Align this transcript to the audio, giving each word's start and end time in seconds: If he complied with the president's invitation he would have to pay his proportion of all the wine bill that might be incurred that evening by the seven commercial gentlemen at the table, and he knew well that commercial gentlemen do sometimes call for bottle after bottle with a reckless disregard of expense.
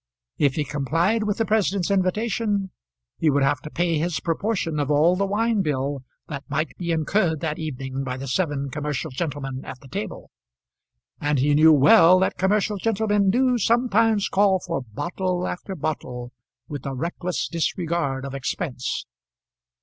If 0.39 0.55
he 0.55 0.63
complied 0.63 1.25
with 1.25 1.37
the 1.37 1.45
president's 1.45 1.91
invitation 1.91 2.71
he 3.19 3.29
would 3.29 3.43
have 3.43 3.61
to 3.61 3.69
pay 3.69 3.99
his 3.99 4.19
proportion 4.19 4.79
of 4.79 4.89
all 4.89 5.15
the 5.15 5.27
wine 5.27 5.61
bill 5.61 6.01
that 6.27 6.43
might 6.49 6.75
be 6.79 6.91
incurred 6.91 7.39
that 7.41 7.59
evening 7.59 8.03
by 8.03 8.17
the 8.17 8.27
seven 8.27 8.71
commercial 8.71 9.11
gentlemen 9.11 9.63
at 9.63 9.79
the 9.79 9.87
table, 9.87 10.31
and 11.19 11.37
he 11.37 11.53
knew 11.53 11.71
well 11.71 12.17
that 12.17 12.35
commercial 12.35 12.77
gentlemen 12.77 13.29
do 13.29 13.59
sometimes 13.59 14.27
call 14.27 14.59
for 14.59 14.81
bottle 14.81 15.47
after 15.47 15.75
bottle 15.75 16.31
with 16.67 16.83
a 16.87 16.95
reckless 16.95 17.47
disregard 17.47 18.25
of 18.25 18.33
expense. 18.33 19.05